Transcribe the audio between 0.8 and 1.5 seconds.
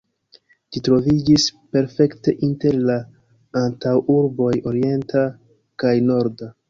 troviĝis